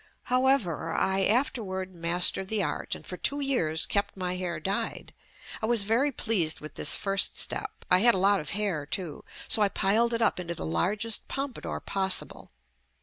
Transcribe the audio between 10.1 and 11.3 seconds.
it up into the largest